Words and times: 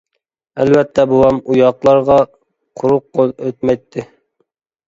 ئەلۋەتتە 0.63 1.03
بوۋام 1.11 1.37
ئۇ 1.51 1.59
ياقلارغا 1.59 2.17
قۇرۇق 2.83 3.07
قول 3.19 3.35
ئۆتمەيتتى. 3.37 4.09